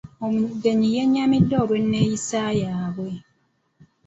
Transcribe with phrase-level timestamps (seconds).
[0.25, 3.09] Omugenyi yenyamiddeolw'enneeyisa yaabwe.